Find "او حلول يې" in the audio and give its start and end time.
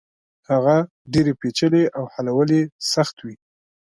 1.97-2.63